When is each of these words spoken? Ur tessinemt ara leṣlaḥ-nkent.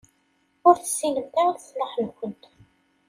Ur 0.67 0.75
tessinemt 0.77 1.33
ara 1.43 1.57
leṣlaḥ-nkent. 1.57 2.43